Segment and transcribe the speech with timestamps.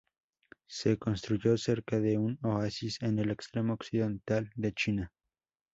[0.67, 5.11] Se construyó cerca de un oasis en el extremo occidental de China.